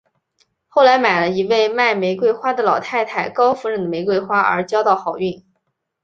[0.67, 5.43] 后来买了一位卖玫瑰花的老太太高夫人的玫瑰花而交到好运。